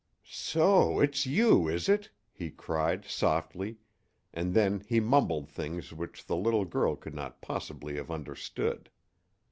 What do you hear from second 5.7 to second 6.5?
which the